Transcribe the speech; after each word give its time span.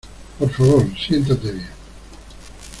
Por 0.39 0.49
favor, 0.49 0.83
siéntate 0.97 1.51
bien. 1.51 1.69